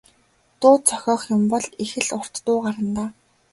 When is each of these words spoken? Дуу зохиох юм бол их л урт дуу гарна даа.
Дуу 0.59 0.77
зохиох 0.87 1.23
юм 1.35 1.41
бол 1.51 1.65
их 1.83 1.91
л 2.05 2.09
урт 2.17 2.35
дуу 2.45 2.57
гарна 2.65 2.91
даа. 2.95 3.09